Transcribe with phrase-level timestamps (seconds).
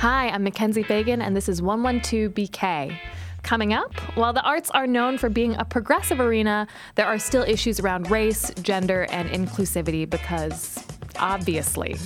[0.00, 2.98] Hi, I'm Mackenzie Fagan, and this is 112 BK.
[3.42, 7.44] Coming up, while the arts are known for being a progressive arena, there are still
[7.44, 10.84] issues around race, gender, and inclusivity because,
[11.18, 11.96] obviously.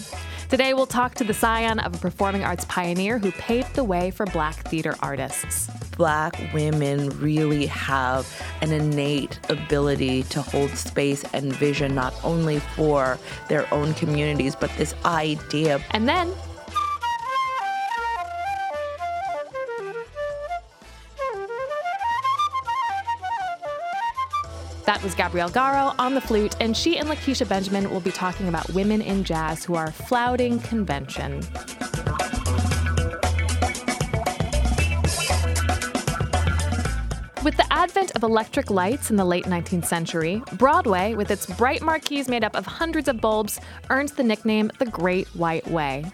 [0.49, 4.13] Today, we'll talk to the scion of a performing arts pioneer who paved the way
[4.13, 5.69] for black theater artists.
[5.97, 13.19] Black women really have an innate ability to hold space and vision not only for
[13.49, 15.85] their own communities, but this idea.
[15.91, 16.33] And then,
[25.01, 28.49] That was Gabrielle Garo on the flute, and she and Lakecia Benjamin will be talking
[28.49, 31.39] about women in jazz who are flouting convention.
[37.43, 41.81] With the advent of electric lights in the late 19th century, Broadway, with its bright
[41.81, 43.59] marquees made up of hundreds of bulbs,
[43.89, 46.05] earned the nickname the Great White Way.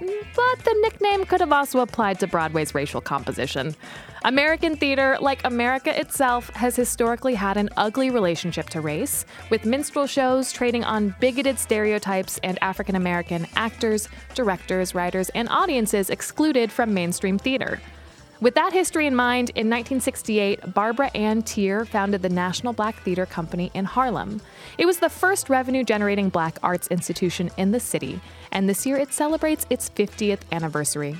[0.00, 3.76] But the nickname could have also applied to Broadway's racial composition.
[4.24, 10.06] American theater, like America itself, has historically had an ugly relationship to race, with minstrel
[10.06, 16.94] shows trading on bigoted stereotypes and African American actors, directors, writers, and audiences excluded from
[16.94, 17.80] mainstream theater.
[18.40, 23.26] With that history in mind, in 1968, Barbara Ann Teer founded the National Black Theater
[23.26, 24.40] Company in Harlem.
[24.78, 28.18] It was the first revenue generating black arts institution in the city,
[28.50, 31.18] and this year it celebrates its 50th anniversary.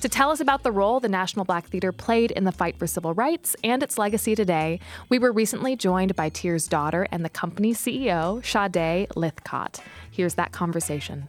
[0.00, 2.86] To tell us about the role the National Black Theater played in the fight for
[2.86, 7.28] civil rights and its legacy today, we were recently joined by Teer's daughter and the
[7.28, 9.80] company's CEO, Sade Lythcott.
[10.10, 11.28] Here's that conversation.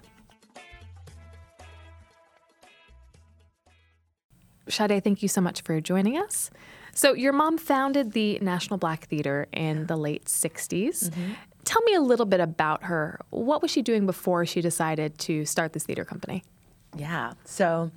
[4.67, 6.50] Sade, thank you so much for joining us.
[6.95, 11.09] So, your mom founded the National Black Theater in the late 60s.
[11.09, 11.31] Mm-hmm.
[11.66, 13.20] Tell me a little bit about her.
[13.30, 16.44] What was she doing before she decided to start this theater company?
[16.95, 17.33] Yeah.
[17.45, 17.92] So,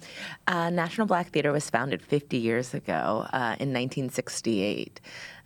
[0.47, 5.01] uh, National Black Theater was founded 50 years ago uh, in 1968.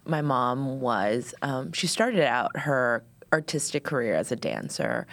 [0.05, 5.07] My mom was, um, she started out her artistic career as a dancer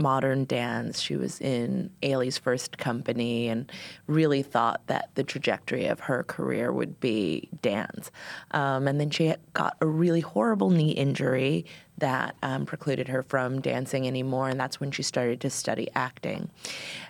[0.00, 1.00] modern dance.
[1.00, 3.70] She was in Ailey's first company and
[4.06, 8.10] really thought that the trajectory of her career would be dance.
[8.50, 11.66] Um, and then she got a really horrible knee injury
[11.98, 14.48] that um, precluded her from dancing anymore.
[14.48, 16.50] And that's when she started to study acting.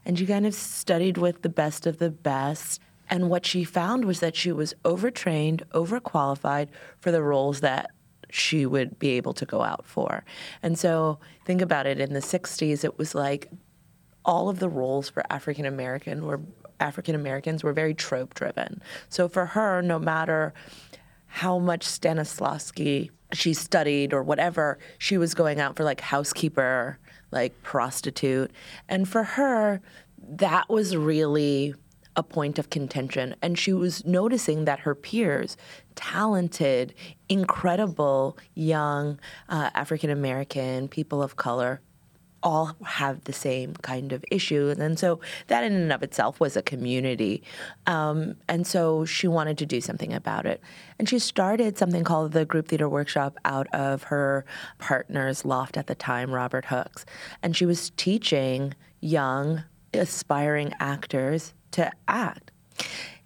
[0.04, 2.80] And she kind of studied with the best of the best.
[3.08, 6.68] And what she found was that she was overtrained, overqualified
[7.00, 7.90] for the roles that
[8.30, 10.24] she would be able to go out for.
[10.62, 13.50] And so think about it in the 60s it was like
[14.24, 16.40] all of the roles for African American were
[16.78, 18.80] African Americans were very trope driven.
[19.08, 20.54] So for her no matter
[21.26, 26.98] how much Stanislavski she studied or whatever, she was going out for like housekeeper,
[27.30, 28.50] like prostitute.
[28.88, 29.80] And for her,
[30.18, 31.74] that was really
[32.16, 33.34] a point of contention.
[33.42, 35.56] And she was noticing that her peers,
[35.94, 36.94] talented,
[37.28, 41.80] incredible young uh, African American people of color,
[42.42, 44.74] all have the same kind of issue.
[44.78, 47.42] And so that in and of itself was a community.
[47.86, 50.60] Um, and so she wanted to do something about it.
[50.98, 54.44] And she started something called the Group Theater Workshop out of her
[54.78, 57.04] partner's loft at the time, Robert Hooks.
[57.42, 62.50] And she was teaching young, aspiring actors to act.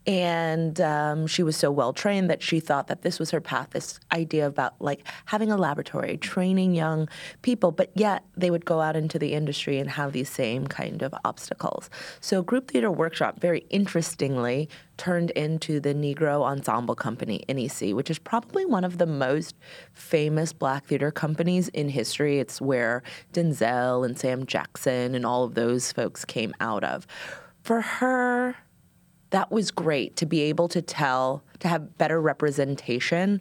[0.07, 3.71] And um, she was so well trained that she thought that this was her path,
[3.71, 7.09] this idea about like having a laboratory, training young
[7.41, 11.01] people, but yet they would go out into the industry and have these same kind
[11.01, 11.89] of obstacles.
[12.21, 14.69] So, Group Theater Workshop, very interestingly,
[14.99, 19.57] turned into the Negro Ensemble Company, NEC, which is probably one of the most
[19.95, 22.41] famous black theater companies in history.
[22.41, 27.07] It's where Denzel and Sam Jackson and all of those folks came out of
[27.65, 28.57] for her,
[29.31, 33.41] that was great to be able to tell, to have better representation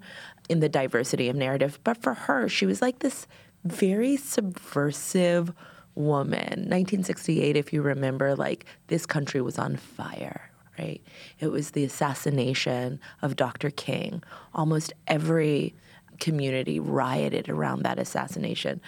[0.50, 1.78] in the diversity of narrative.
[1.84, 3.28] But for her, she was like this
[3.66, 5.53] very subversive
[5.93, 6.70] woman.
[6.70, 10.49] 1968, if you remember, like this country was on fire,
[10.79, 11.02] right?
[11.40, 13.69] It was the assassination of Dr.
[13.69, 14.23] King.
[14.53, 15.76] Almost every
[16.19, 18.81] community rioted around that assassination.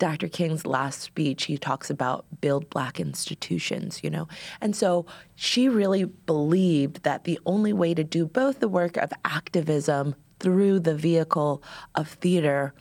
[0.00, 0.28] Dr.
[0.28, 4.26] King's last speech, he talks about build black institutions, you know.
[4.60, 5.04] And so
[5.36, 10.80] she really believed that the only way to do both the work of activism through
[10.80, 11.62] the vehicle
[11.94, 12.72] of theater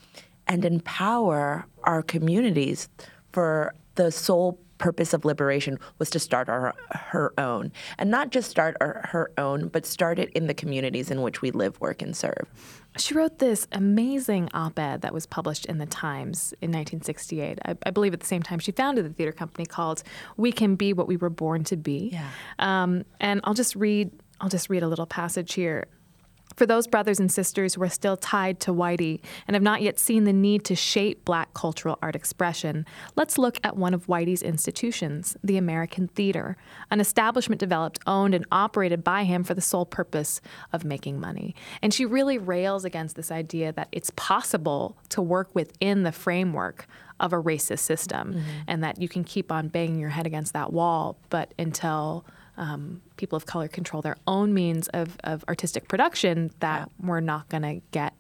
[0.48, 2.88] and empower our communities
[3.34, 7.70] for the sole purpose of liberation was to start our, her own.
[7.98, 11.42] And not just start our, her own, but start it in the communities in which
[11.42, 12.48] we live, work, and serve.
[13.00, 17.60] She wrote this amazing op ed that was published in the Times in 1968.
[17.66, 20.04] I, I, believe at the same time she founded the theater company called
[20.38, 22.10] We Can Be What We Were Born to Be.
[22.12, 22.30] Yeah.
[22.60, 24.12] Um, and I'll just read.
[24.42, 25.88] I'll just read a little passage here.
[26.56, 30.00] For those brothers and sisters who are still tied to Whitey and have not yet
[30.00, 32.86] seen the need to shape black cultural art expression,
[33.16, 36.58] let's look at one of Whitey's institutions, the American Theater,
[36.92, 40.42] an establishment developed, owned, and operated by him for the sole purpose
[40.74, 41.56] of making money.
[41.82, 46.88] And she really rails against this idea that it's possible to work within the framework
[47.20, 48.50] of a racist system mm-hmm.
[48.68, 52.26] and that you can keep on banging your head against that wall, but until
[52.60, 57.08] um, people of color control their own means of, of artistic production that yeah.
[57.08, 58.14] we're not going to get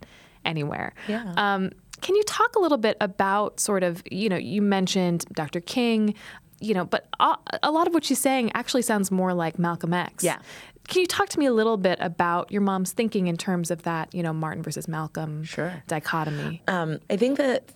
[0.45, 0.93] anywhere.
[1.07, 1.33] Yeah.
[1.37, 1.71] Um,
[2.01, 5.59] can you talk a little bit about sort of, you know, you mentioned Dr.
[5.59, 6.15] King,
[6.61, 9.93] you know, but a, a lot of what she's saying actually sounds more like Malcolm
[9.93, 10.23] X.
[10.23, 10.39] Yeah.
[10.87, 13.83] Can you talk to me a little bit about your mom's thinking in terms of
[13.83, 15.83] that, you know, Martin versus Malcolm sure.
[15.87, 16.63] dichotomy?
[16.67, 17.73] Um, I think that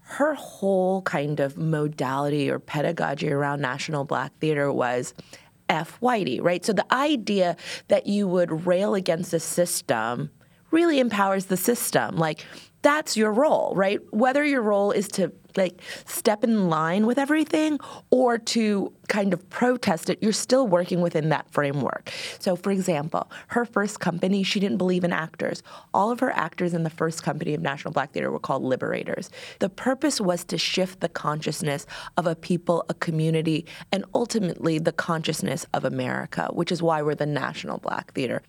[0.00, 5.14] her whole kind of modality or pedagogy around National Black Theater was
[5.68, 5.98] F.
[6.00, 6.64] Whitey, right?
[6.64, 7.56] So the idea
[7.88, 10.30] that you would rail against the system
[10.76, 12.16] really empowers the system.
[12.16, 12.44] Like,
[12.82, 13.98] that's your role, right?
[14.12, 17.80] Whether your role is to like step in line with everything
[18.10, 22.12] or to kind of protest it, you're still working within that framework.
[22.38, 25.62] So, for example, her first company, she didn't believe in actors.
[25.94, 29.30] All of her actors in the first company of National Black Theater were called liberators.
[29.60, 31.86] The purpose was to shift the consciousness
[32.18, 37.14] of a people, a community, and ultimately the consciousness of America, which is why we're
[37.14, 38.42] the National Black Theater.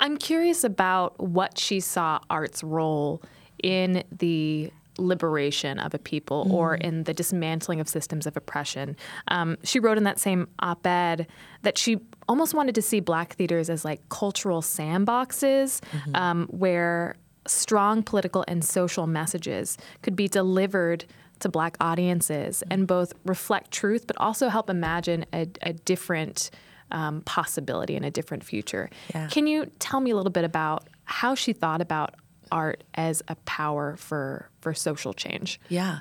[0.00, 3.22] I'm curious about what she saw art's role
[3.62, 6.52] in the liberation of a people mm.
[6.52, 8.96] or in the dismantling of systems of oppression.
[9.28, 11.26] Um, she wrote in that same op ed
[11.62, 11.98] that she
[12.28, 16.14] almost wanted to see black theaters as like cultural sandboxes mm-hmm.
[16.14, 21.04] um, where strong political and social messages could be delivered
[21.40, 22.72] to black audiences mm-hmm.
[22.72, 26.50] and both reflect truth but also help imagine a, a different
[26.92, 28.90] um, possibility and a different future.
[29.14, 29.28] Yeah.
[29.28, 32.14] Can you tell me a little bit about how she thought about
[32.52, 35.60] art as a power for for social change.
[35.68, 36.00] Yeah.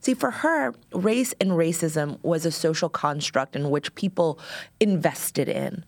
[0.00, 4.38] See, for her, race and racism was a social construct in which people
[4.80, 5.84] invested in.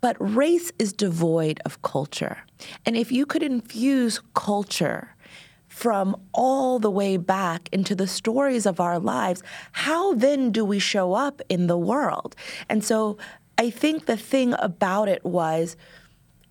[0.00, 2.38] But race is devoid of culture.
[2.86, 5.14] And if you could infuse culture
[5.80, 9.42] from all the way back into the stories of our lives,
[9.72, 12.36] how then do we show up in the world?
[12.68, 13.16] And so
[13.56, 15.78] I think the thing about it was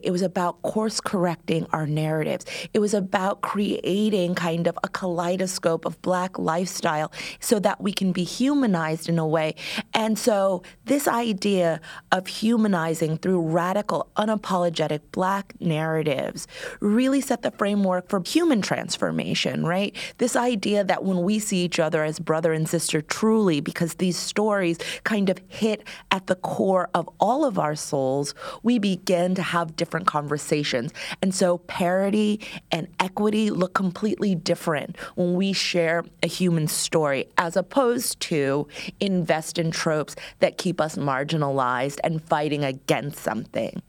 [0.02, 2.46] it was about course correcting our narratives.
[2.74, 8.12] It was about creating kind of a kaleidoscope of Black lifestyle so that we can
[8.12, 9.56] be humanized in a way.
[9.94, 11.82] And so, this idea
[12.12, 16.48] of humanizing through radical, unapologetic Black narratives
[16.80, 19.96] really set the framework for human transformation, right?
[20.18, 24.18] This idea that when we see each other as brother and sister truly, because these
[24.18, 29.42] stories kind of hit at the core of all of our souls, we begin to
[29.42, 30.94] have different different conversations.
[31.24, 32.40] And so parity
[32.72, 38.68] and equity look completely different when we share a human story as opposed to
[39.00, 43.82] invest in tropes that keep us marginalized and fighting against something.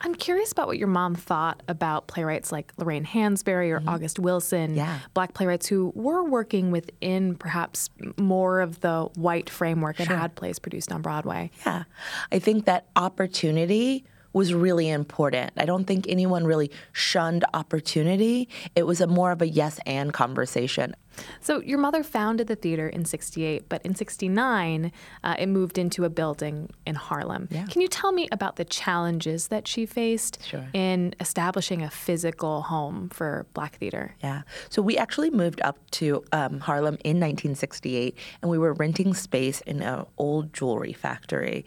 [0.00, 3.88] I'm curious about what your mom thought about playwrights like Lorraine Hansberry or mm-hmm.
[3.88, 4.98] August Wilson, yeah.
[5.14, 7.88] black playwrights who were working within perhaps
[8.18, 11.52] more of the white framework and had plays produced on Broadway.
[11.64, 11.84] Yeah.
[12.32, 14.04] I think that opportunity
[14.36, 15.50] was really important.
[15.56, 18.50] I don't think anyone really shunned opportunity.
[18.74, 20.94] It was a more of a yes and conversation.
[21.40, 24.92] So your mother founded the theater in 68, but in 69
[25.24, 27.48] uh, it moved into a building in Harlem.
[27.50, 27.66] Yeah.
[27.66, 30.66] Can you tell me about the challenges that she faced sure.
[30.72, 34.14] in establishing a physical home for black theater?
[34.22, 34.42] Yeah.
[34.68, 39.60] So we actually moved up to um, Harlem in 1968 and we were renting space
[39.62, 41.64] in an old jewelry factory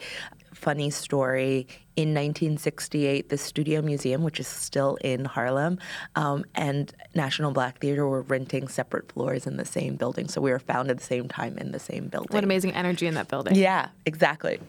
[0.59, 1.67] funny story.
[1.95, 5.79] In 1968, the Studio Museum, which is still in Harlem,
[6.15, 10.27] um, and National Black Theater were renting separate floors in the same building.
[10.27, 12.33] So we were found at the same time in the same building.
[12.33, 13.55] What amazing energy in that building.
[13.55, 14.59] Yeah, exactly.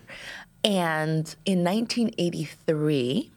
[0.63, 3.31] And in 1983,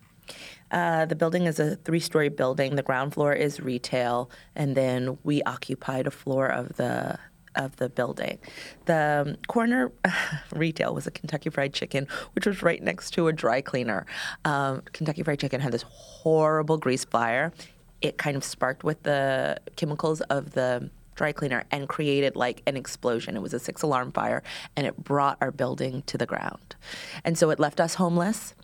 [0.72, 2.76] uh, the building is a three story building.
[2.76, 7.20] The ground floor is retail, and then we occupied a floor of the
[7.56, 8.40] of the building.
[8.86, 9.92] The um, corner
[10.52, 14.08] retail was a Kentucky Fried Chicken, which was right next to a dry cleaner.
[14.44, 17.54] Um, Kentucky Fried Chicken had this horrible grease fire.
[18.02, 22.78] It kind of sparked with the chemicals of the dry cleaner and created like an
[22.78, 23.36] explosion.
[23.36, 24.44] It was a six alarm fire
[24.76, 26.76] and it brought our building to the ground.
[27.24, 28.56] And so it left us homeless.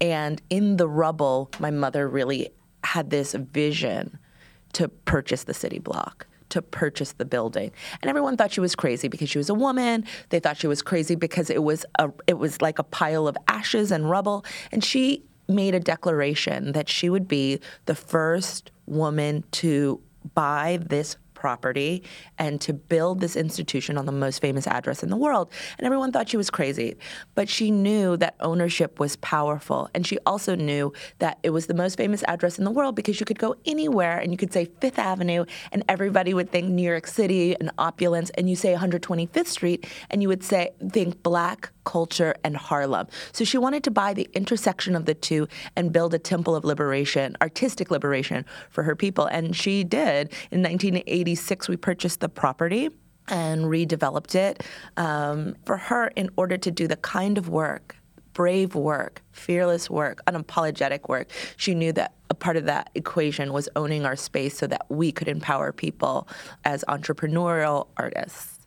[0.00, 2.50] And in the rubble, my mother really
[2.84, 4.18] had this vision
[4.74, 7.70] to purchase the city block to purchase the building.
[8.00, 10.04] And everyone thought she was crazy because she was a woman.
[10.30, 13.36] They thought she was crazy because it was a it was like a pile of
[13.48, 14.44] ashes and rubble.
[14.72, 20.00] And she made a declaration that she would be the first woman to
[20.34, 22.02] buy this property
[22.36, 25.50] and to build this institution on the most famous address in the world.
[25.78, 26.96] And everyone thought she was crazy.
[27.34, 29.88] But she knew that ownership was powerful.
[29.94, 33.20] And she also knew that it was the most famous address in the world because
[33.20, 36.82] you could go anywhere and you could say Fifth Avenue and everybody would think New
[36.82, 38.30] York City and opulence.
[38.30, 43.06] And you say 125th Street and you would say, think black culture, and Harlem.
[43.32, 46.62] So she wanted to buy the intersection of the two and build a temple of
[46.62, 49.24] liberation, artistic liberation for her people.
[49.24, 50.30] And she did.
[50.50, 52.90] In 1986, we purchased the property
[53.28, 54.62] and redeveloped it
[54.98, 57.96] um, for her in order to do the kind of work
[58.34, 61.28] brave work, fearless work, unapologetic work.
[61.56, 65.10] She knew that a part of that equation was owning our space so that we
[65.10, 66.28] could empower people
[66.64, 68.57] as entrepreneurial artists.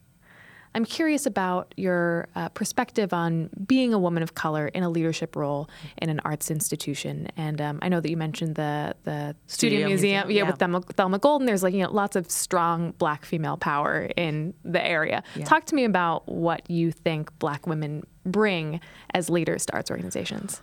[0.73, 5.35] I'm curious about your uh, perspective on being a woman of color in a leadership
[5.35, 7.27] role in an arts institution.
[7.35, 10.59] And um, I know that you mentioned the the Studio, Studio Museum, Museum, yeah, with
[10.59, 11.45] Thelma, Thelma Golden.
[11.45, 15.23] There's like you know lots of strong Black female power in the area.
[15.35, 15.45] Yeah.
[15.45, 18.79] Talk to me about what you think Black women bring
[19.13, 20.61] as leaders to arts organizations.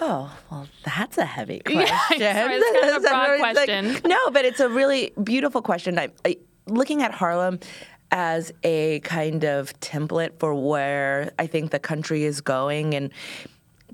[0.00, 1.96] Oh, well, that's a heavy question.
[2.18, 3.94] Yeah, sorry, it's kind of a broad question.
[3.94, 5.98] Like, no, but it's a really beautiful question.
[5.98, 6.36] I, I,
[6.66, 7.60] looking at Harlem,
[8.14, 12.94] as a kind of template for where I think the country is going.
[12.94, 13.10] And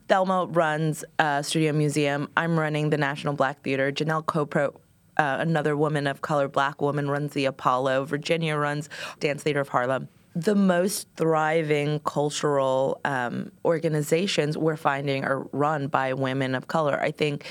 [0.09, 2.29] Thelma runs a Studio Museum.
[2.37, 3.91] I'm running the National Black Theater.
[3.91, 4.77] Janelle Copro
[5.17, 8.05] uh, another woman of color, black woman, runs the Apollo.
[8.07, 10.09] Virginia runs Dance Theater of Harlem.
[10.35, 16.99] The most thriving cultural um, organizations we're finding are run by women of color.
[17.01, 17.45] I think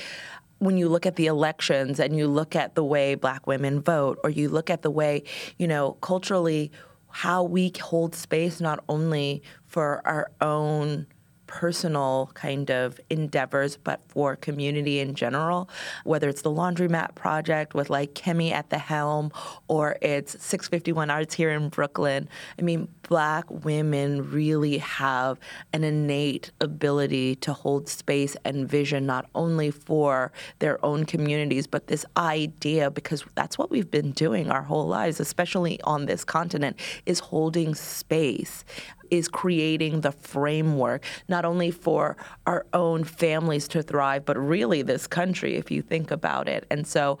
[0.60, 4.18] when you look at the elections and you look at the way black women vote
[4.22, 5.24] or you look at the way,
[5.58, 6.70] you know, culturally
[7.08, 11.06] how we hold space not only for our own
[11.50, 15.68] personal kind of endeavors, but for community in general,
[16.04, 19.32] whether it's the Laundromat Project with like Kemi at the helm
[19.66, 22.28] or it's 651 Arts here in Brooklyn.
[22.56, 25.40] I mean, black women really have
[25.72, 30.30] an innate ability to hold space and vision not only for
[30.60, 35.18] their own communities, but this idea, because that's what we've been doing our whole lives,
[35.18, 38.64] especially on this continent, is holding space
[39.10, 45.06] is creating the framework, not only for our own families to thrive, but really this
[45.06, 46.66] country, if you think about it.
[46.70, 47.18] And so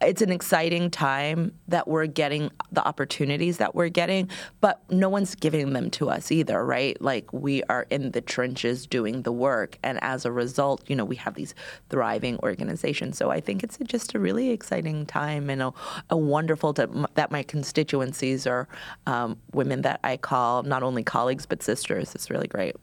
[0.00, 4.28] it's an exciting time that we're getting the opportunities that we're getting,
[4.60, 7.00] but no one's giving them to us either, right?
[7.00, 11.04] Like we are in the trenches doing the work, and as a result, you know,
[11.04, 11.54] we have these
[11.90, 13.18] thriving organizations.
[13.18, 15.72] So I think it's just a really exciting time and a,
[16.08, 18.68] a wonderful to, that my constituencies are
[19.06, 22.14] um, women that I call not only colleagues but sisters.
[22.14, 22.76] It's really great.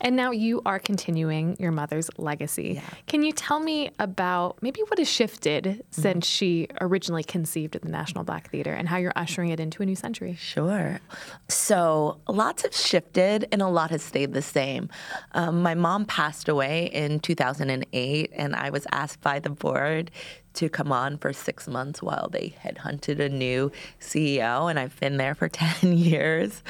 [0.00, 2.74] And now you are continuing your mother's legacy.
[2.74, 2.82] Yeah.
[3.06, 6.02] Can you tell me about maybe what has shifted mm-hmm.
[6.02, 9.82] since she originally conceived of the National Black Theater and how you're ushering it into
[9.82, 10.34] a new century?
[10.34, 11.00] Sure.
[11.48, 14.88] So, lots have shifted and a lot has stayed the same.
[15.32, 20.10] Um, my mom passed away in 2008, and I was asked by the board
[20.54, 24.98] to come on for six months while they had hunted a new CEO, and I've
[25.00, 26.62] been there for 10 years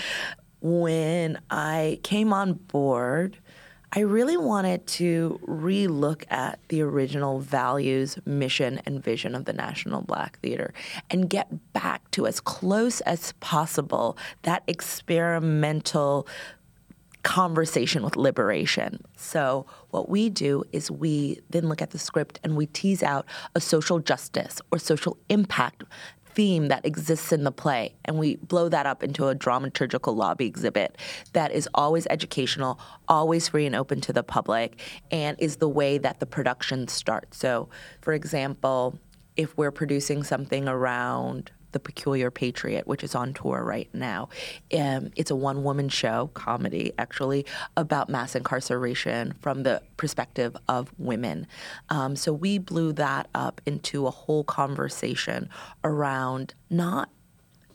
[0.62, 3.38] when I came on board,
[3.94, 10.00] I really wanted to relook at the original values, mission, and vision of the National
[10.00, 10.72] Black Theater
[11.10, 16.26] and get back to as close as possible that experimental
[17.22, 19.04] conversation with liberation.
[19.16, 23.26] So, what we do is we then look at the script and we tease out
[23.54, 25.84] a social justice or social impact
[26.34, 30.46] theme that exists in the play, and we blow that up into a dramaturgical lobby
[30.46, 30.96] exhibit
[31.32, 35.98] that is always educational, always free and open to the public, and is the way
[35.98, 37.38] that the production starts.
[37.38, 37.68] So,
[38.00, 38.98] for example,
[39.36, 44.28] if we're producing something around the Peculiar Patriot, which is on tour right now.
[44.76, 50.92] Um, it's a one woman show, comedy actually, about mass incarceration from the perspective of
[50.98, 51.46] women.
[51.88, 55.48] Um, so we blew that up into a whole conversation
[55.84, 57.10] around not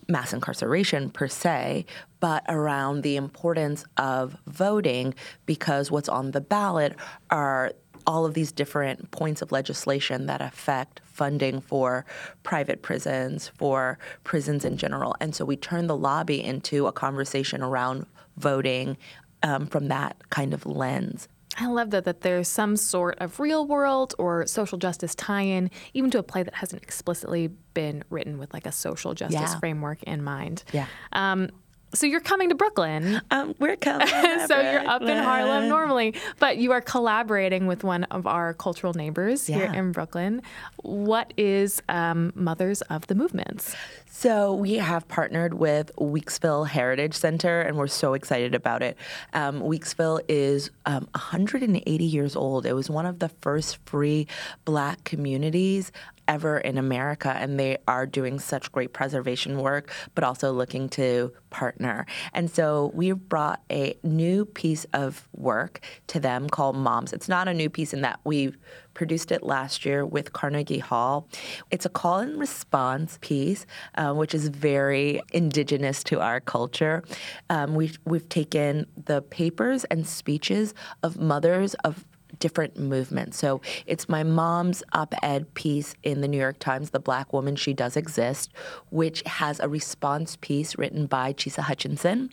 [0.10, 1.86] mass incarceration per se,
[2.20, 5.13] but around the importance of voting
[5.46, 6.96] because what's on the ballot
[7.30, 7.74] are
[8.08, 12.06] all of these different points of legislation that affect funding for
[12.44, 15.14] private prisons, for prisons in general.
[15.20, 18.06] And so we turned the lobby into a conversation around
[18.38, 18.98] voting
[19.44, 21.28] um, from that kind of lens.
[21.60, 26.12] I love that that there's some sort of real world or social justice tie-in, even
[26.12, 29.60] to a play that hasn't explicitly been written with like a social justice Yeah.
[29.60, 30.64] framework in mind.
[30.72, 30.86] Yeah.
[31.14, 31.50] Um,
[31.94, 33.22] so you're coming to Brooklyn.
[33.32, 34.08] Um, we're coming.
[34.48, 38.94] so you're up in Harlem normally, but you are collaborating with one of our cultural
[38.94, 40.41] neighbors here in Brooklyn.
[40.84, 43.75] What is um, Mothers of the Movements?
[44.19, 48.97] So we have partnered with Weeksville Heritage Center, and we're so excited about it.
[49.31, 52.65] Um, Weeksville is um, 180 years old.
[52.65, 54.25] It was one of the first free
[54.65, 55.91] Black communities
[56.27, 61.31] ever in America, and they are doing such great preservation work, but also looking to
[61.51, 62.07] partner.
[62.33, 67.13] And so we've brought a new piece of work to them called Moms.
[67.13, 68.57] It's not a new piece in that we've
[68.98, 71.27] produced it last year with Carnegie Hall.
[71.70, 77.04] It's a call and response piece, uh, which is very indigenous to our culture.
[77.51, 80.74] Um, we've, we've taken the papers and speeches
[81.04, 82.06] of mothers of
[82.39, 83.38] different movements.
[83.38, 87.56] So it's my mom's op ed piece in the New York Times, The Black Woman
[87.56, 88.51] She Does Exist,
[88.89, 92.32] which has a response piece written by Chisa Hutchinson.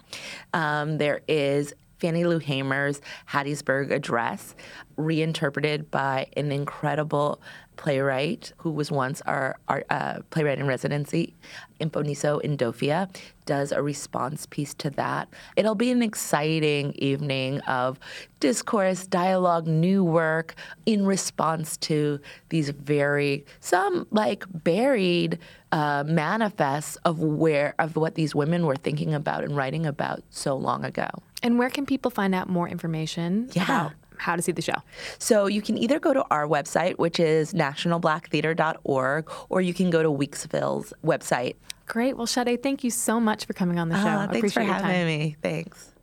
[0.53, 4.55] Um, there is Fannie Lou Hamer's Hattiesburg Address,
[4.97, 7.41] reinterpreted by an incredible
[7.77, 11.35] playwright who was once our, our uh, playwright in residency,
[11.81, 13.15] Mfoniso Udofia,
[13.47, 15.29] does a response piece to that.
[15.57, 17.99] It'll be an exciting evening of
[18.41, 20.55] discourse, dialogue, new work
[20.87, 25.39] in response to these very, some like buried
[25.73, 30.57] uh, manifests of where, of what these women were thinking about and writing about so
[30.57, 31.09] long ago.
[31.45, 33.63] And where can people find out more information Yeah.
[33.65, 34.75] about how to see the show?
[35.19, 40.03] So you can either go to our website, which is nationalblacktheater.org, or you can go
[40.03, 41.55] to Weeksville's website.
[41.87, 42.17] Great.
[42.17, 44.09] Well, Sade, thank you so much for coming on the show.
[44.09, 45.37] Ah, thanks Appreciate for having me.
[45.43, 45.94] Thanks.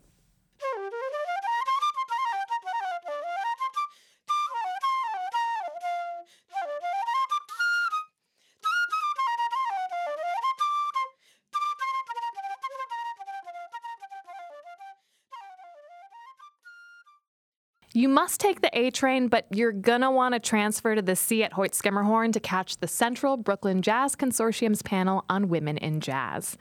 [18.11, 21.53] Must take the A train, but you're gonna want to transfer to the C at
[21.53, 26.57] Hoyt Schermerhorn to catch the Central Brooklyn Jazz Consortium's panel on women in jazz.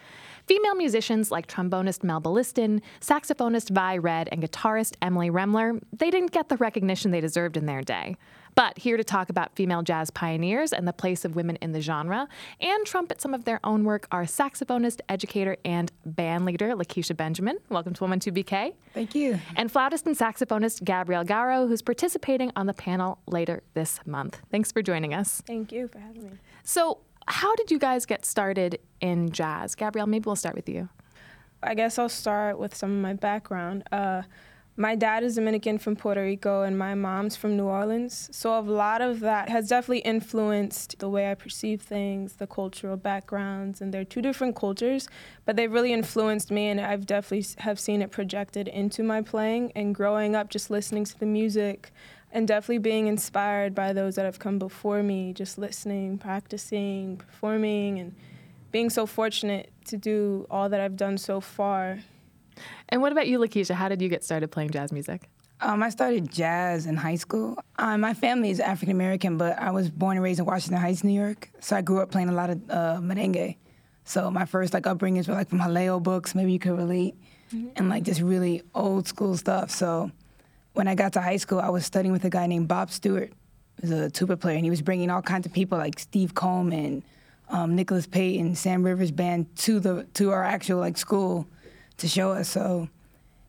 [0.46, 6.30] Female musicians like trombonist Melba Liston, saxophonist Vi Redd, and guitarist Emily Remler, they didn't
[6.30, 8.14] get the recognition they deserved in their day.
[8.54, 11.80] But here to talk about female jazz pioneers and the place of women in the
[11.80, 12.28] genre,
[12.60, 17.58] and trumpet some of their own work are saxophonist, educator, and band leader Lakecia Benjamin.
[17.68, 19.38] Welcome to 112 BK Thank you.
[19.56, 24.40] and flautist and saxophonist Gabrielle Garo, who's participating on the panel later this month.
[24.50, 25.42] Thanks for joining us.
[25.46, 26.30] Thank you for having me.
[26.62, 29.74] So, how did you guys get started in jazz?
[29.74, 30.88] Gabrielle, maybe we'll start with you.
[31.62, 33.84] I guess I'll start with some of my background.
[33.92, 34.22] Uh,
[34.76, 38.28] my dad is Dominican from Puerto Rico, and my mom's from New Orleans.
[38.32, 42.96] So a lot of that has definitely influenced the way I perceive things, the cultural
[42.96, 45.08] backgrounds, and they're two different cultures,
[45.44, 49.72] but they've really influenced me, and I've definitely have seen it projected into my playing.
[49.76, 51.92] And growing up, just listening to the music,
[52.32, 57.98] and definitely being inspired by those that have come before me, just listening, practicing, performing,
[57.98, 58.14] and
[58.70, 61.98] being so fortunate to do all that I've done so far.
[62.88, 63.74] And what about you, Lakecia?
[63.74, 65.28] How did you get started playing jazz music?
[65.62, 67.58] Um, I started jazz in high school.
[67.78, 71.04] Um, my family is African American, but I was born and raised in Washington Heights,
[71.04, 71.50] New York.
[71.60, 73.56] So I grew up playing a lot of uh, merengue.
[74.04, 77.14] So my first like upbringings were like from Haleo books, maybe you could relate,
[77.76, 79.70] and like just really old school stuff.
[79.70, 80.10] So
[80.72, 83.30] when I got to high school, I was studying with a guy named Bob Stewart,
[83.80, 87.02] who's a tuba player, and he was bringing all kinds of people like Steve Coleman,
[87.50, 91.46] um, Nicholas Payton, Sam Rivers band to the to our actual like school
[92.00, 92.48] to show us.
[92.48, 92.88] So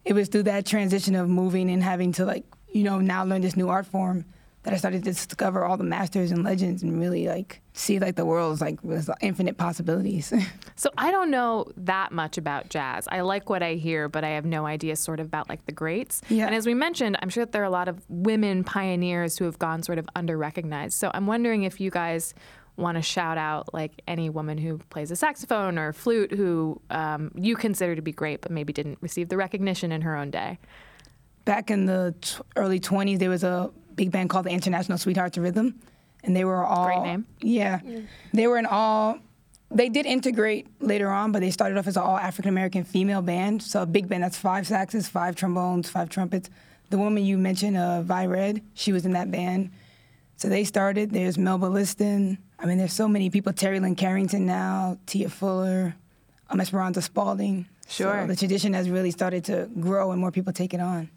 [0.05, 3.41] it was through that transition of moving and having to like you know now learn
[3.41, 4.25] this new art form
[4.63, 8.15] that I started to discover all the masters and legends and really like see like
[8.15, 10.33] the world's like with infinite possibilities.
[10.77, 13.07] So, I don't know that much about jazz.
[13.11, 15.71] I like what I hear, but I have no idea sort of about like the
[15.71, 16.23] greats.
[16.27, 16.47] Yeah.
[16.47, 19.45] And as we mentioned, I'm sure that there are a lot of women pioneers who
[19.45, 20.97] have gone sort of under recognized.
[20.97, 22.33] So, I'm wondering if you guys
[22.81, 27.31] want to shout out like any woman who plays a saxophone or flute who um,
[27.35, 30.59] you consider to be great, but maybe didn't receive the recognition in her own day.
[31.45, 35.37] Back in the t- early 20s, there was a big band called the International Sweethearts
[35.37, 35.79] of Rhythm,
[36.23, 37.25] and they were all Great name.
[37.41, 37.79] Yeah,
[38.33, 39.19] they were an all.
[39.73, 43.21] They did integrate later on, but they started off as an all African American female
[43.21, 43.63] band.
[43.63, 46.49] So a big band that's five saxes, five trombones, five trumpets.
[46.89, 49.71] The woman you mentioned, uh, Vi Redd, she was in that band.
[50.35, 51.11] So they started.
[51.11, 52.39] There's Melba Liston.
[52.61, 53.51] I mean, there's so many people.
[53.53, 55.95] Terri Lyne Carrington now, Tia Fuller,
[56.49, 57.67] um, Esperanza Spalding.
[57.87, 58.21] Sure.
[58.21, 61.09] So the tradition has really started to grow and more people take it on.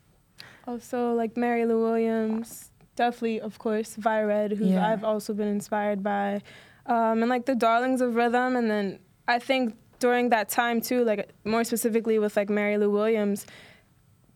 [0.67, 4.89] Also, like Mary Lou Williams, definitely, of course, Vi Redd, who Yeah.
[4.91, 6.41] I've also been inspired by,
[6.87, 8.57] um, and like the Darlings of Rhythm.
[8.57, 12.91] And then I think during that time too, like more specifically with like Mary Lou
[12.91, 13.47] Williams,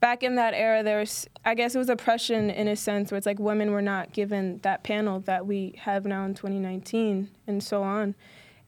[0.00, 3.16] back in that era, there was, I guess, it was oppression in a sense, where
[3.18, 7.62] it's like women were not given that panel that we have now in 2019, and
[7.62, 8.14] so on.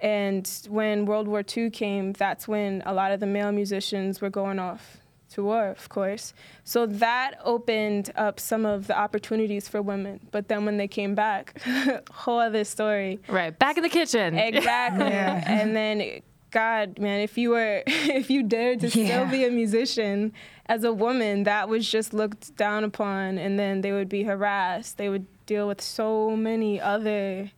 [0.00, 4.30] And when World War II came, that's when a lot of the male musicians were
[4.30, 4.96] going off
[5.32, 6.32] to war, of course.
[6.64, 10.18] So that opened up some of the opportunities for women.
[10.32, 11.60] But then when they came back,
[12.10, 13.20] whole other story.
[13.28, 13.56] Right.
[13.56, 14.36] Back in the kitchen.
[14.38, 15.04] Exactly.
[15.06, 15.44] Yeah.
[15.46, 19.04] And then, God, man, if you were, if you dared to Yeah.
[19.04, 20.32] still be a musician
[20.70, 23.38] as a woman, that was just looked down upon.
[23.38, 24.98] And then they would be harassed.
[24.98, 27.50] They would deal with so many other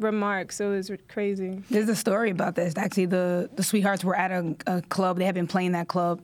[0.00, 0.60] remarks.
[0.60, 1.62] It was crazy.
[1.70, 2.76] There's a story about this.
[2.76, 5.18] Actually, the the Sweethearts were at a, a club.
[5.18, 6.20] They had been playing that club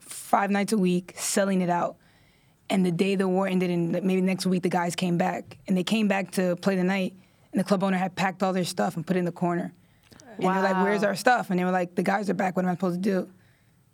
[0.00, 1.96] five nights a week, selling it out.
[2.68, 5.76] And the day the war ended, and maybe next week, the guys came back, and
[5.76, 7.14] they came back to play the night.
[7.52, 9.72] And the club owner had packed all their stuff and put it in the corner.
[10.38, 12.56] And they're like, "Where's our stuff?" And they were like, "The guys are back.
[12.56, 13.28] What am I supposed to do?"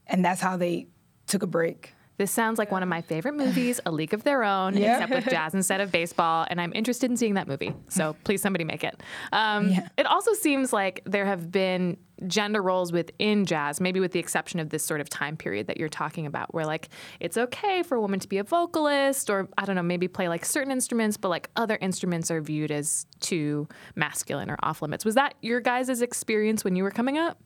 [0.07, 0.87] And that's how they
[1.27, 1.95] took a break.
[2.19, 4.97] This sounds like one of my favorite movies, A League of Their Own, Yeah.
[5.03, 6.47] except with jazz instead of baseball.
[6.49, 7.75] And I'm interested in seeing that movie.
[7.89, 9.03] So please, somebody make it.
[9.33, 9.89] Um, Yeah.
[9.97, 14.61] It also seems like there have been gender roles within jazz, maybe with the exception
[14.61, 17.97] of this sort of time period that you're talking about, where like it's okay for
[17.97, 21.17] a woman to be a vocalist or, I don't know, maybe play like certain instruments,
[21.17, 25.05] but like other instruments are viewed as too masculine or off limits.
[25.05, 27.39] Was that your guys' experience when you were coming up?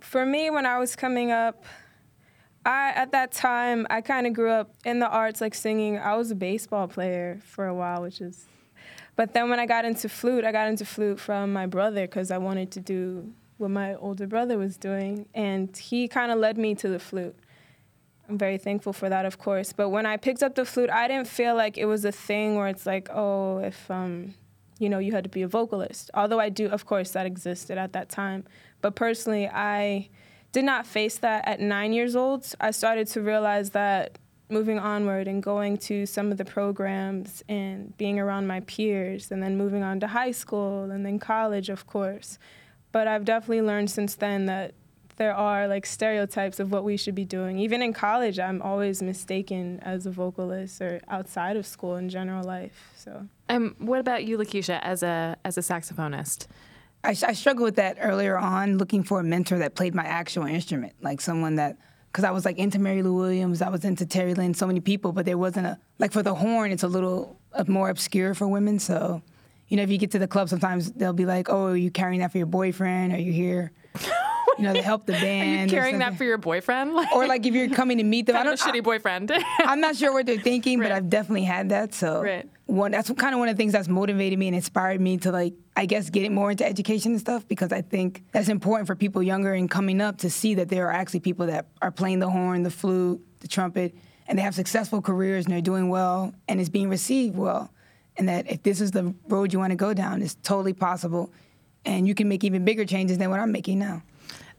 [0.00, 1.64] For me, when I was coming up,
[2.66, 5.98] I at that time I kind of grew up in the arts, like singing.
[5.98, 8.46] I was a baseball player for a while, which is.
[9.14, 12.30] But then when I got into flute, I got into flute from my brother because
[12.30, 16.58] I wanted to do what my older brother was doing, and he kind of led
[16.58, 17.34] me to the flute.
[18.28, 19.72] I'm very thankful for that, of course.
[19.72, 22.56] But when I picked up the flute, I didn't feel like it was a thing
[22.56, 24.34] where it's like, oh, if um,
[24.78, 26.10] you know, you had to be a vocalist.
[26.12, 28.44] Although I do, of course, that existed at that time.
[28.82, 30.10] But personally, I
[30.56, 32.42] did not face that at nine years old.
[32.58, 34.16] I started to realize that
[34.48, 39.42] moving onward and going to some of the programs and being around my peers, and
[39.42, 42.38] then moving on to high school and then college, of course.
[42.90, 44.72] But I've definitely learned since then that
[45.18, 47.58] there are like stereotypes of what we should be doing.
[47.58, 52.44] Even in college, I'm always mistaken as a vocalist or outside of school in general
[52.44, 52.92] life.
[52.96, 56.46] So Um, what about you, Lakecia, as a as a saxophonist?
[57.06, 60.44] I, I struggled with that earlier on, looking for a mentor that played my actual
[60.44, 61.76] instrument, like someone that,
[62.12, 64.80] because I was like into Mary Lou Williams, I was into Terri Lyne, so many
[64.80, 68.48] people, but there wasn't a like for the horn, it's a little more obscure for
[68.48, 68.78] women.
[68.78, 69.22] So,
[69.68, 71.90] you know, if you get to the club, sometimes they'll be like, "Oh, are you
[71.90, 73.12] carrying that for your boyfriend?
[73.12, 73.72] Are you here?"
[74.58, 75.70] You know, to help the band.
[75.70, 76.94] Are you Carrying that for your boyfriend?
[76.94, 78.58] Like, or like if you're coming to meet them, I don't.
[78.58, 79.30] a shitty boyfriend.
[79.58, 81.92] I'm not sure what they're thinking, but I've definitely had that.
[81.92, 82.48] So Right.
[82.66, 85.30] One, that's kind of one of the things that's motivated me and inspired me to
[85.30, 88.96] like, I guess, get more into education and stuff because I think that's important for
[88.96, 92.18] people younger and coming up to see that there are actually people that are playing
[92.18, 93.94] the horn, the flute, the trumpet,
[94.26, 97.70] and they have successful careers and they're doing well and it's being received well.
[98.16, 101.30] And that if this is the road you want to go down, it's totally possible.
[101.84, 104.02] And you can make even bigger changes than what I'm making now.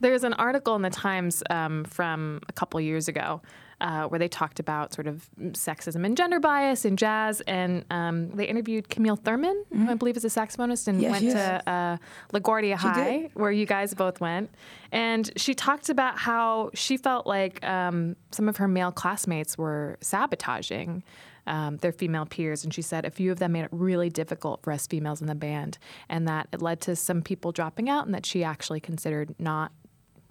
[0.00, 3.42] There's an article in the Times um, from a couple years ago
[3.80, 8.30] uh, where they talked about sort of sexism and gender bias in jazz, and um,
[8.30, 11.62] they interviewed Camille Thurman, who I believe is a saxophonist, and Yes, went yes.
[11.64, 11.96] to uh,
[12.32, 13.30] LaGuardia High, did.
[13.34, 14.50] where you guys both went.
[14.90, 19.96] And she talked about how she felt like um, some of her male classmates were
[20.00, 21.02] sabotaging.
[21.46, 24.62] Um, their female peers, and she said a few of them made it really difficult
[24.62, 25.78] for us females in the band,
[26.10, 29.72] and that it led to some people dropping out, and that she actually considered not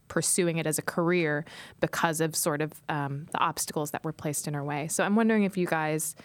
[0.07, 1.45] pursuing it as a career
[1.79, 4.87] because of sort of um, the obstacles that were placed in her way.
[4.87, 6.15] So I'm wondering if you guys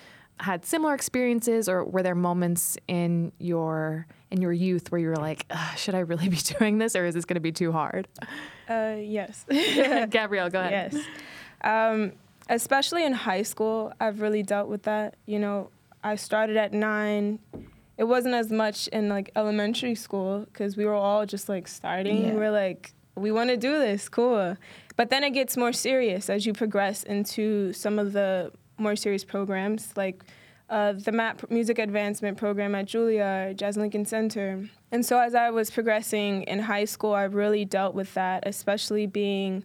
[0.40, 5.16] had similar experiences, or were there moments in your in your youth where you were
[5.16, 8.08] like, should I really be doing this, or is this going to be too hard?
[8.68, 9.44] uh, yes.
[10.10, 10.92] Gabrielle, go ahead.
[10.92, 11.04] Yes.
[11.62, 12.12] Um,
[12.48, 15.16] especially in high school, I've really dealt with that.
[15.26, 15.70] You know,
[16.02, 17.38] I started at nine.
[17.98, 22.26] It wasn't as much in like elementary school because we were all just like starting.
[22.26, 22.34] Yeah.
[22.34, 24.56] We're like, we want to do this, cool.
[24.96, 29.24] But then it gets more serious as you progress into some of the more serious
[29.24, 30.22] programs, like
[30.70, 34.68] uh, the MAP Music Advancement Program at Juilliard, Jazz Lincoln Center.
[34.90, 39.06] And so as I was progressing in high school, I really dealt with that, especially
[39.06, 39.64] being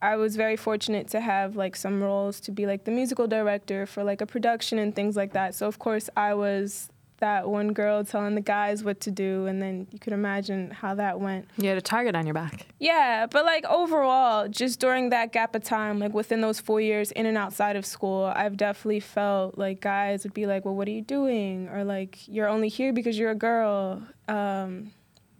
[0.00, 3.84] I was very fortunate to have like some roles to be like the musical director
[3.84, 5.54] for like a production and things like that.
[5.54, 9.60] So of course I was that one girl telling the guys what to do, and
[9.60, 11.48] then you could imagine how that went.
[11.56, 12.66] You had a target on your back.
[12.78, 17.10] Yeah, but like overall, just during that gap of time, like within those four years
[17.12, 20.88] in and outside of school, I've definitely felt like guys would be like, "Well, what
[20.88, 24.92] are you doing?" or like, "You're only here because you're a girl." Um,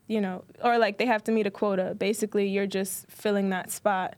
[0.09, 1.95] you know, or like they have to meet a quota.
[1.97, 4.17] Basically, you're just filling that spot.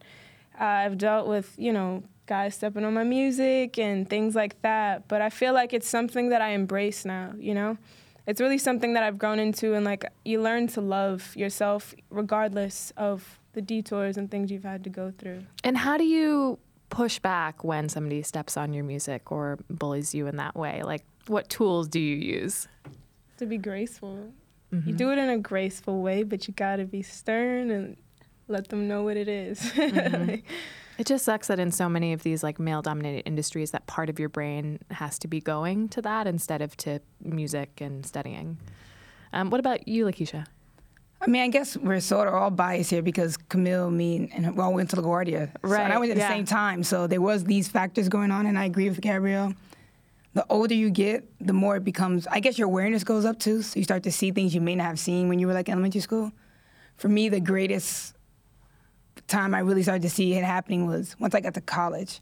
[0.58, 5.20] I've dealt with, you know, guys stepping on my music and things like that, but
[5.20, 7.76] I feel like it's something that I embrace now, you know?
[8.24, 12.92] It's really something that I've grown into and like you learn to love yourself regardless
[12.96, 15.42] of the detours and things you've had to go through.
[15.64, 20.28] And how do you push back when somebody steps on your music or bullies you
[20.28, 20.84] in that way?
[20.84, 22.68] Like, what tools do you use?
[23.38, 24.32] To be graceful.
[24.72, 24.88] Mm-hmm.
[24.88, 27.96] You do it in a graceful way, but you gotta be stern and
[28.46, 29.58] let them know what it is.
[29.74, 30.36] Mm-hmm.
[31.00, 34.10] It just sucks that in so many of these like male dominated industries that part
[34.10, 38.58] of your brain has to be going to that instead of to music and studying.
[39.32, 40.44] Um, what about you, Lakecia?
[41.22, 44.74] I mean, I guess we're sort of all biased here because Camille, me, and well,
[44.74, 45.50] went to LaGuardia.
[45.62, 45.78] Right.
[45.78, 46.28] So, and I went at yeah.
[46.28, 46.82] the same time.
[46.82, 49.54] So there was these factors going on, and I agree with Gabrielle.
[50.34, 53.62] The older you get, the more it becomes, I guess your awareness goes up too.
[53.62, 55.70] So you start to see things you may not have seen when you were like
[55.70, 56.30] elementary school.
[56.98, 58.12] For me, the greatest
[59.30, 62.20] time I really started to see it happening was once I got to college.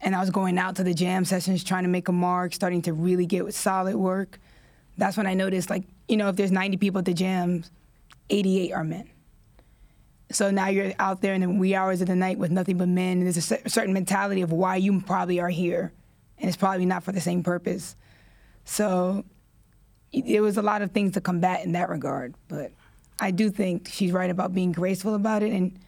[0.00, 2.82] And I was going out to the jam sessions, trying to make a mark, starting
[2.82, 4.38] to really get with solid work.
[4.96, 7.70] That's when I noticed, like, you know, if there's 90 people at the jams,
[8.30, 9.10] 88 are men.
[10.30, 12.88] So now you're out there in the wee hours of the night with nothing but
[12.88, 13.18] men.
[13.18, 15.92] And there's a certain mentality of why you probably are here.
[16.38, 17.96] And it's probably not for the same purpose.
[18.64, 19.24] So
[20.12, 22.34] it was a lot of things to combat in that regard.
[22.46, 22.72] But
[23.20, 25.52] I do think she's right about being graceful about it.
[25.52, 25.78] And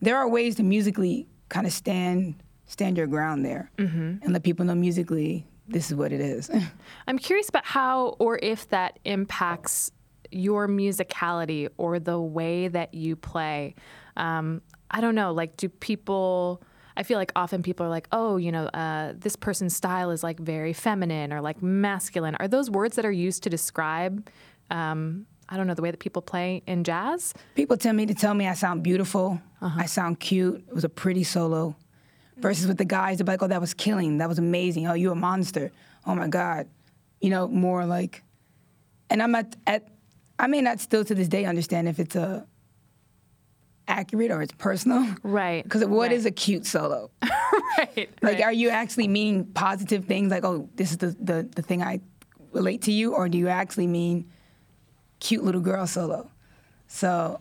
[0.00, 4.16] there are ways to musically kind of stand stand your ground there mm-hmm.
[4.22, 6.50] and let people know musically this is what it is.
[7.06, 9.90] I'm curious about how or if that impacts
[10.30, 13.74] your musicality or the way that you play.
[14.16, 15.32] Um, I don't know.
[15.32, 16.62] Like, do people?
[16.96, 20.22] I feel like often people are like, oh, you know, uh, this person's style is
[20.22, 22.34] like very feminine or like masculine.
[22.36, 24.28] Are those words that are used to describe
[24.70, 27.34] um, I don't know, the way that people play in jazz?
[27.56, 29.80] People tell me to tell me I sound beautiful, uh-huh.
[29.80, 30.64] I sound cute.
[30.68, 31.76] It was a pretty solo.
[32.36, 34.18] Versus with the guys, they're like, oh, that was killing.
[34.18, 34.86] That was amazing.
[34.86, 35.72] Oh, you're a monster.
[36.06, 36.68] Oh my God.
[37.20, 38.22] You know, more like,
[39.10, 39.88] and I'm at, at
[40.38, 42.46] I may not still to this day understand if it's a
[43.88, 45.14] accurate or it's personal.
[45.22, 45.62] Right.
[45.62, 46.12] Because what right.
[46.12, 47.10] is a cute solo?
[47.22, 48.08] right.
[48.22, 48.42] Like, right.
[48.42, 52.00] are you actually meaning positive things like, oh, this is the, the, the thing I
[52.52, 53.14] relate to you?
[53.14, 54.30] Or do you actually mean
[55.20, 56.30] cute little girl solo.
[56.88, 57.40] So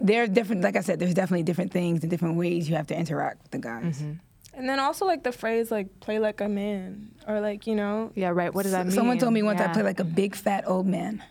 [0.00, 2.88] there are different, like I said, there's definitely different things and different ways you have
[2.88, 4.00] to interact with the guys.
[4.00, 4.12] Mm-hmm.
[4.54, 8.12] And then also like the phrase like play like a man or like you know
[8.14, 9.70] yeah right what does that mean someone told me once yeah.
[9.70, 11.24] I play like a big fat old man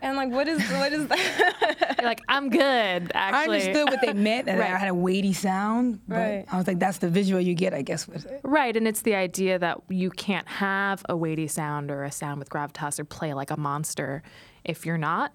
[0.00, 4.00] and like what is what is that You're like I'm good actually I understood what
[4.00, 4.72] they meant and right.
[4.72, 6.44] I had a weighty sound but right.
[6.50, 9.02] I was like that's the visual you get I guess with it right and it's
[9.02, 13.04] the idea that you can't have a weighty sound or a sound with gravitas or
[13.04, 14.22] play like a monster
[14.64, 15.32] if you're not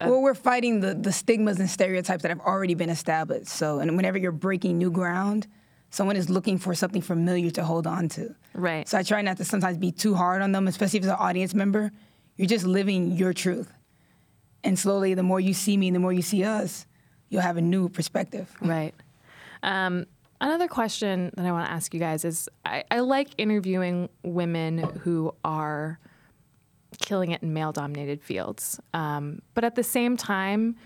[0.00, 3.48] well, we're fighting the, the stigmas and stereotypes that have already been established.
[3.48, 5.46] So, and whenever you're breaking new ground,
[5.90, 8.34] someone is looking for something familiar to hold on to.
[8.52, 8.88] Right.
[8.88, 11.18] So I try not to sometimes be too hard on them, especially if it's an
[11.18, 11.92] audience member.
[12.36, 13.72] You're just living your truth.
[14.64, 16.86] And slowly, the more you see me, the more you see us,
[17.28, 18.50] you'll have a new perspective.
[18.60, 18.94] Right.
[19.62, 20.06] Um,
[20.40, 24.78] another question that I want to ask you guys is I, I like interviewing women
[24.78, 26.00] who are
[26.98, 28.80] killing it in male dominated fields.
[28.94, 30.76] Um, but at the same time,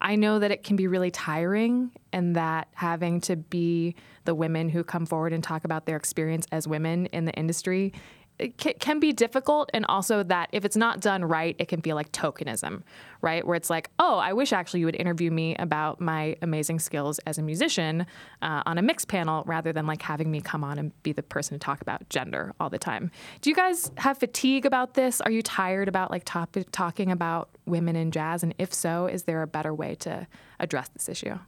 [0.00, 3.94] I know that it can be really tiring and that having to be
[4.24, 7.92] the women who come forward and talk about their experience as women in the industry
[8.38, 11.94] it can be difficult and also that if it's not done right it can feel
[11.94, 12.82] like tokenism
[13.24, 13.46] right?
[13.46, 17.18] Where it's like oh i wish actually you would interview me about my amazing skills
[17.20, 18.06] as a musician
[18.42, 21.22] uh, on a mix panel rather than like having me come on and be the
[21.22, 23.10] person to talk about gender all the time.
[23.40, 25.20] Do you guys have fatigue about this?
[25.20, 28.42] Are you tired about like top- talking about women in jazz?
[28.42, 30.26] And if so is there a better way to
[30.60, 31.38] address this issue?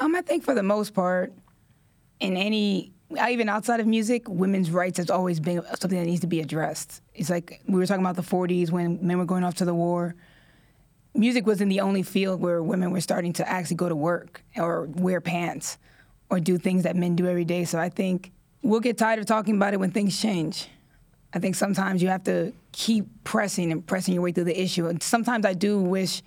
[0.00, 1.32] Um, i think for the most part
[2.20, 2.92] in any
[3.28, 7.02] even outside of music, women's rights has always been something that needs to be addressed.
[7.14, 9.74] It's like we were talking about the 40s when men were going off to the
[9.74, 10.14] war.
[11.14, 14.86] Music wasn't the only field where women were starting to actually go to work or
[14.94, 15.76] wear pants
[16.28, 17.64] or do things that men do every day.
[17.64, 18.30] So I think
[18.62, 20.68] we'll get tired of talking about it when things change.
[21.32, 24.86] I think sometimes you have to keep pressing and pressing your way through the issue.
[24.86, 26.22] And sometimes I do wish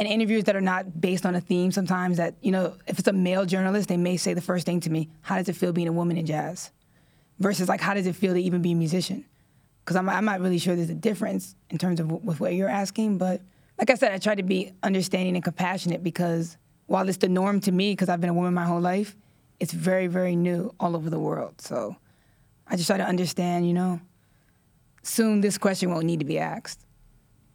[0.00, 3.06] and interviews that are not based on a theme sometimes that you know if it's
[3.06, 5.72] a male journalist they may say the first thing to me how does it feel
[5.72, 6.72] being a woman in jazz
[7.38, 9.24] versus like how does it feel to even be a musician
[9.84, 12.54] because I'm, I'm not really sure there's a difference in terms of w- with what
[12.54, 13.18] you're asking.
[13.18, 13.40] But
[13.76, 17.60] like I said, I try to be understanding and compassionate because while it's the norm
[17.62, 19.16] to me, because I've been a woman my whole life,
[19.58, 21.60] it's very, very new all over the world.
[21.60, 21.96] So
[22.68, 24.00] I just try to understand, you know,
[25.02, 26.84] soon this question won't need to be asked.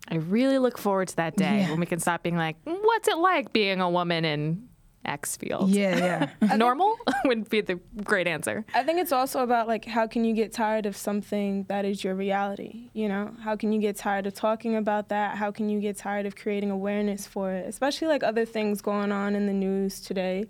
[0.08, 1.72] I really look forward to that day Yeah.
[1.72, 4.70] when we can stop being like, what's it like being a woman in
[5.04, 5.70] X field?
[5.70, 6.56] Yeah, yeah.
[6.58, 8.66] Normal would be the great answer.
[8.74, 12.04] I think it's also about like how can you get tired of something that is
[12.04, 13.32] your reality, you know?
[13.42, 15.38] How can you get tired of talking about that?
[15.38, 17.68] How can you get tired of creating awareness for it?
[17.68, 20.46] Especially like other things going on in the news today.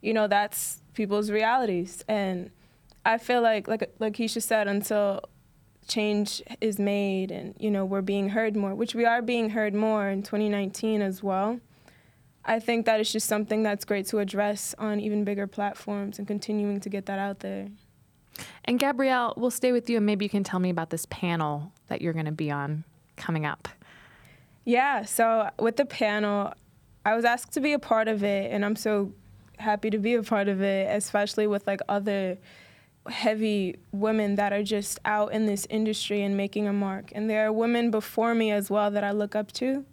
[0.00, 2.50] You know, that's people's realities and
[3.04, 5.22] I feel like like like Keisha said until
[5.88, 9.74] change is made and you know we're being heard more, which we are being heard
[9.74, 11.60] more in 2019 as well.
[12.44, 16.26] I think that it's just something that's great to address on even bigger platforms and
[16.26, 17.68] continuing to get that out there.
[18.64, 21.72] And Gabrielle, we'll stay with you and maybe you can tell me about this panel
[21.88, 22.84] that you're going to be on
[23.16, 23.68] coming up.
[24.64, 26.52] Yeah, so with the panel,
[27.04, 29.12] I was asked to be a part of it, and I'm so
[29.56, 32.36] happy to be a part of it, especially with like other
[33.08, 37.10] heavy women that are just out in this industry and making a mark.
[37.14, 39.84] And there are women before me as well that I look up to.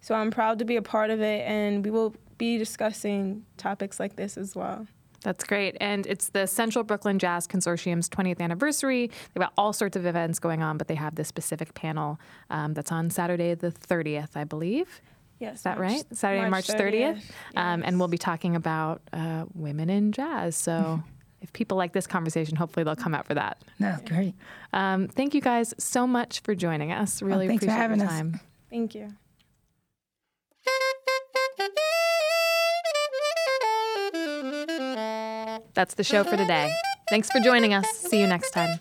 [0.00, 4.00] So I'm proud to be a part of it, and we will be discussing topics
[4.00, 4.86] like this as well.
[5.22, 5.76] That's great.
[5.80, 9.08] And it's the Central Brooklyn Jazz Consortium's 20th anniversary.
[9.32, 12.18] They've got all sorts of events going on, but they have this specific panel
[12.50, 15.00] um, that's on Saturday, the 30th, I believe.
[15.38, 16.04] Yes, Is that right?
[16.12, 17.20] Saturday, March 30th.
[17.56, 20.56] Um, and we'll be talking about uh, women in jazz.
[20.56, 21.02] So
[21.42, 23.58] if people like this conversation, hopefully they'll come out for that.
[23.78, 24.34] That's great.
[24.72, 27.20] Um, thank you guys so much for joining us.
[27.20, 28.14] Really thanks for appreciate having your us.
[28.14, 28.40] time.
[28.70, 29.12] Thank you.
[35.74, 36.72] That's the show for today.
[37.10, 37.88] Thanks for joining us.
[37.90, 38.78] See you next time.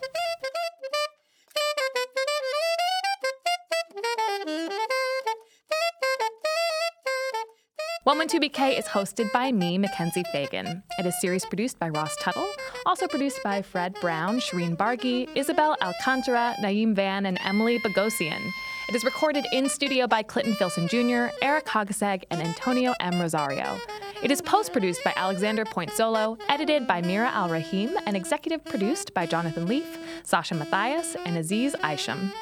[8.12, 10.84] One One Two BK is hosted by me, Mackenzie Fagan.
[11.00, 12.46] It is series produced by Ross Tuttle,
[12.86, 18.42] also produced by Fred Brown, Shireen Bargi, Isabel Alcantara, Naeem Van, and Emily Bogosian.
[18.90, 23.18] It is recorded in studio by Clinton Filson Jr., Eric Hogaseg, and Antonio M.
[23.18, 23.80] Rosario.
[24.22, 28.66] It is post produced by Alexander Point Solo, edited by Mira Al Rahim, and executive
[28.66, 32.34] produced by Jonathan Leaf, Sasha Matthias, and Aziz Isham.